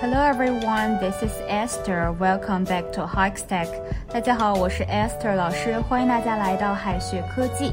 [0.00, 2.12] Hello everyone, this is Esther.
[2.20, 3.66] Welcome back to Hikestack.
[4.12, 7.72] 大家好，我是 Esther 老师，欢迎大家来到海学科技。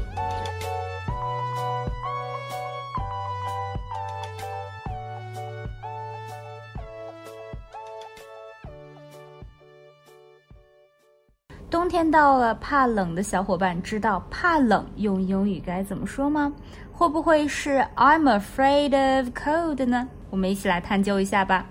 [11.70, 16.52] 冬天到了，怕冷的小伙伴知道怕冷用英语该怎么说吗？
[16.90, 20.08] 会不会是 I'm afraid of cold 呢？
[20.28, 21.64] 我们一起来探究一下吧。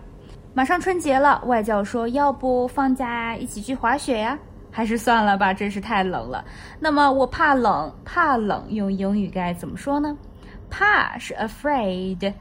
[0.55, 4.40] 马上春节了，外教说要不放假一起去滑雪呀？
[4.72, 6.46] 还是算了吧，真是太冷了。
[6.80, 10.18] 那么我怕冷，怕冷用英语该怎么说呢？
[10.70, 12.34] 怕是 afraid，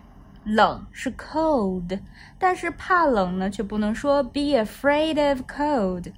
[0.44, 1.98] 冷是 cold，
[2.38, 6.12] 但是怕冷呢却不能说 be afraid of cold。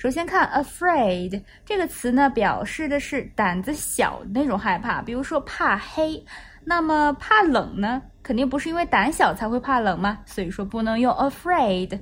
[0.00, 6.24] 首先看 afraid 这个词呢，表示的是胆子小的那种害怕，比如说怕黑。
[6.64, 12.00] 那么怕冷呢，肯定不是因为胆小才会怕冷嘛，所以说不能用 afraid。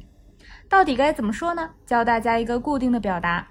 [0.68, 1.70] 到底该怎么说呢？
[1.86, 3.48] 教大家一个固定的表达，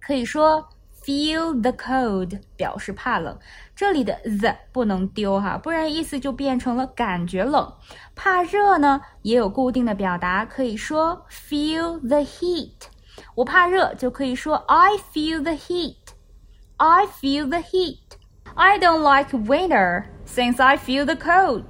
[0.00, 0.66] 可以说
[1.04, 3.38] feel the cold 表示怕冷，
[3.74, 7.70] 这里的 the 不能丢哈，不然意思就变成了感觉冷。
[8.14, 12.72] 怕热呢，也有固定的表达，可以说 feel the heat。
[13.35, 15.95] 我怕热，就可以说 I feel the heat.
[16.77, 18.17] I feel the heat.
[18.55, 21.63] I don't like winter since I feel the cold.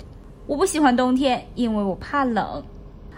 [0.48, 2.66] 我不喜欢冬天，因为我怕冷。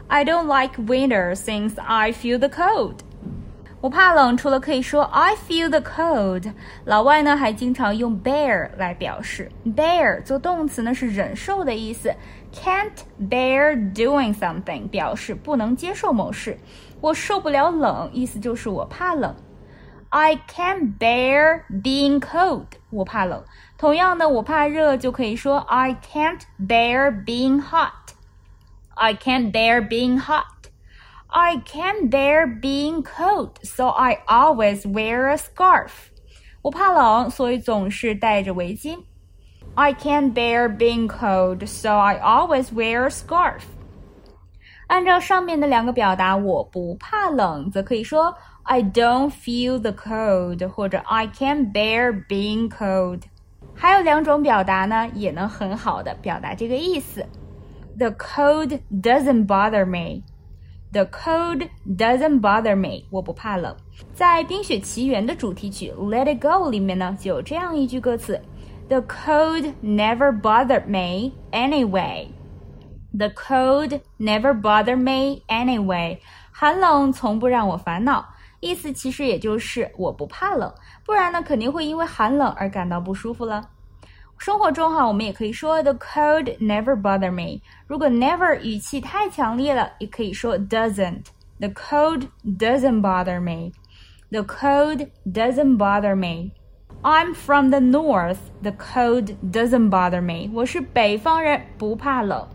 [0.08, 2.98] I don't like winter since I feel the cold.
[3.82, 6.54] 我怕冷，除了可以说 I feel the cold，
[6.86, 9.52] 老外呢还经常用 bear 来表示。
[9.66, 12.16] bear 做动词呢是忍受的意思，
[12.54, 12.94] can't
[13.30, 16.58] bear doing something 表示不能接受某事。
[17.02, 19.36] 我受不了冷，意思就是我怕冷。
[20.08, 23.44] I can't bear being cold，我怕冷。
[23.78, 30.56] 同样的，我怕热就可以说 I can't bear being hot。I can't bear being hot。
[31.28, 35.91] I can't bear being cold, so I always wear a scarf.
[36.62, 39.00] 我怕冷，所以总是戴着围巾。
[39.75, 43.64] I can't bear being cold, so I always wear a scarf.
[44.88, 53.24] 按照上面的两个表达，我不怕冷，则可以说 I don't feel the cold，或者 I can't bear being cold。
[53.74, 57.25] 还有两种表达呢，也能很好的表达这个意思。
[57.97, 60.22] The cold doesn't bother me。
[60.91, 63.76] The cold doesn't bother me，我不怕冷。
[64.15, 68.41] 在《冰雪奇缘》的主题曲《Let It Go》里面呢，就有这样一句歌词
[68.88, 72.28] ：The cold never bothered me anyway。
[73.12, 76.19] The cold never bothered me anyway。
[76.50, 78.27] 寒冷从不让我烦恼。
[78.60, 80.72] 意思其实也就是我不怕冷，
[81.04, 83.62] 不然呢肯定会因为寒冷而感到不舒服了。
[84.38, 87.62] 生活中哈，我们也可以说 the cold never bother me。
[87.88, 93.72] 如果 never 语气太强烈了，也可以说 doesn't。The cold doesn't bother me.
[94.31, 96.52] The cold doesn't bother me.
[97.03, 98.38] I'm from the north.
[98.62, 100.50] The cold doesn't bother me.
[100.53, 102.47] 我是北方人，不怕冷。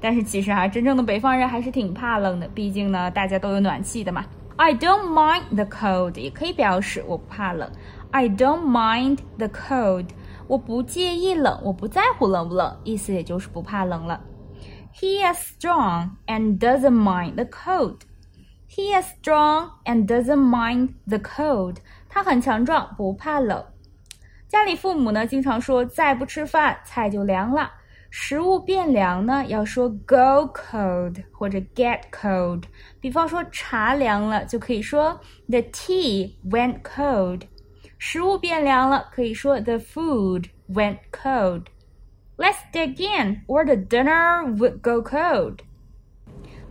[0.00, 4.24] 但是其实哈，真正的北方人还是挺怕冷的，毕竟呢，大家都有暖气的嘛。
[4.56, 7.70] I don't mind the cold 也可以表示我不怕冷。
[8.12, 10.06] I don't mind the cold.
[10.49, 14.19] 我不介意冷，我不在乎冷不冷，意思也就是不怕冷了。
[14.91, 17.99] He is strong and doesn't mind the cold.
[18.67, 21.77] He is strong and doesn't mind the cold.
[22.09, 23.63] 他很强壮，不怕冷。
[24.47, 27.71] 家里父母呢，经常说再不吃饭，菜就凉了。
[28.09, 32.63] 食物变凉呢，要说 go cold 或者 get cold。
[32.99, 37.43] 比方说茶凉了，就可以说 the tea went cold。
[37.98, 41.64] 食物变凉了，可以说 the food went cold.
[42.36, 45.60] Let's dig in, or the dinner would go cold.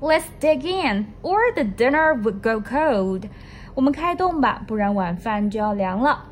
[0.01, 3.29] Let's dig in, or the dinner would go cold.
[3.73, 6.25] 我们开动吧，不然晚饭就要凉了。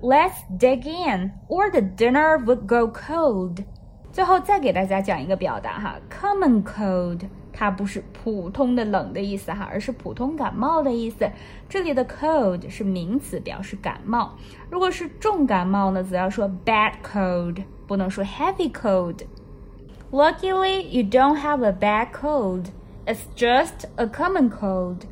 [0.00, 3.64] Let's dig in, or the dinner would go cold.
[4.10, 7.28] 最后再给大家讲一个表达哈，common cold。
[7.54, 11.30] 它不是普通的冷的意思哈，而是普通感冒的意思。
[11.68, 14.34] 这里的 cold 是名词，表示感冒。
[14.70, 22.66] 如果是重感冒呢，则要说 bad cold，不能说 heavy cold。Luckily, you don't have a bad cold.
[23.06, 25.02] It's just a common cold.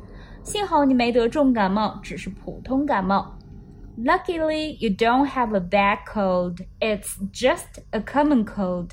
[0.43, 3.35] 幸好你没得重感冒，只是普通感冒。
[3.97, 6.59] Luckily, you don't have a bad cold.
[6.79, 8.91] It's just a common cold.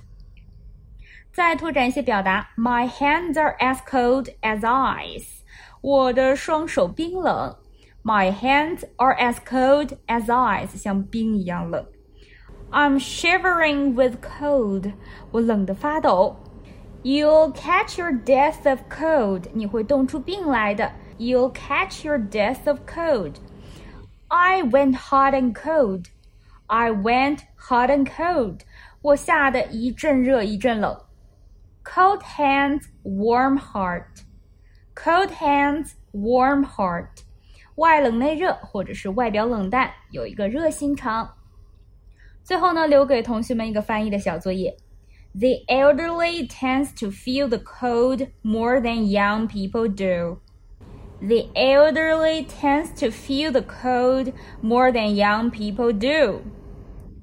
[1.32, 5.40] 再拓展一些表达，My hands are as cold as ice。
[5.82, 7.56] 我的双手冰冷。
[8.02, 11.84] My hands are as cold as ice，像冰一样冷。
[12.70, 14.93] I'm shivering with cold。
[15.31, 16.37] 我冷得发抖。
[17.02, 20.90] You'll catch your death of cold，你会冻出病来的。
[21.19, 23.34] You'll catch your death of cold.
[24.28, 26.06] I went hot and cold.
[26.66, 28.60] I went hot and cold.
[29.02, 31.00] 我吓得一阵热一阵冷。
[31.82, 34.25] Cold hands, warm heart.
[34.94, 37.22] Cold hands, warm heart.
[37.76, 41.34] 外冷内热，或者是外表冷淡，有一个热心肠。
[42.43, 44.76] 最后呢，留给同学们一个翻译的小作业。
[45.34, 50.40] The elderly tends to feel the cold more than young people do.
[51.20, 54.32] The elderly tends to feel the cold
[54.62, 56.40] more than young people do.